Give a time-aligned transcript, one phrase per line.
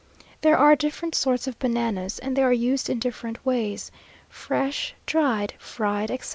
[0.41, 3.91] There are different sorts of bananas, and they are used in different ways;
[4.29, 6.29] fresh, dried, fried, etc.